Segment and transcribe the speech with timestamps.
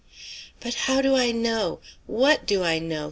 [0.61, 1.79] "But how do I know?
[2.07, 2.99] What do I know?"